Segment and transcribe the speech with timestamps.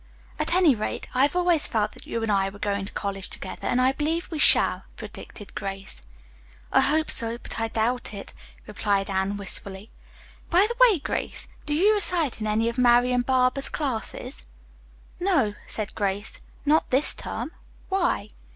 [0.39, 3.29] "At any rate, I have always felt that you and I were going to college
[3.29, 6.01] together, and I believe we shall," predicted Grace.
[6.71, 8.33] "I hope so, but I doubt it,"
[8.65, 9.91] replied Anne wistfully.
[10.49, 14.47] "By the way, Grace, do you recite in any of Marian Barber's classes?"
[15.19, 17.51] "No," said Grace, "not this term.
[17.89, 18.29] Why?"